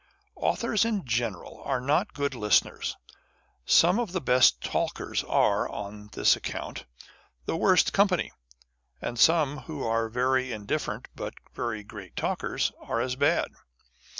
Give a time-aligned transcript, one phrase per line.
[0.37, 2.95] Authors in general are not good list eners.
[3.67, 6.85] Some of the best talkers are, on this account,
[7.45, 8.31] the worst company;
[8.99, 13.51] and some who are very indifferent, but very great talkers, are as bad.